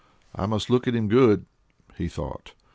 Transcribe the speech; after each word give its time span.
I 0.33 0.47
must 0.47 0.71
look 0.71 0.87
at 0.87 0.95
him 0.95 1.09
good," 1.09 1.45
he 1.95 2.07
thought. 2.07 2.53